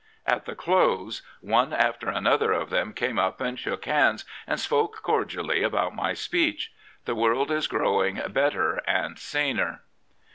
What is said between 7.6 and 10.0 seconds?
growing better and saner."